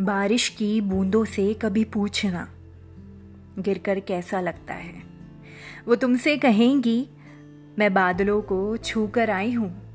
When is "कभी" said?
1.54-1.84